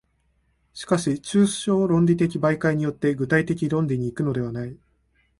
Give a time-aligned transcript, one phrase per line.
[0.73, 4.75] しかし抽象論理的媒介によって具体的論理に行くのではない。